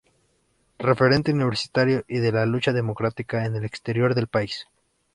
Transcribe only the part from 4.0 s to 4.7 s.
del país.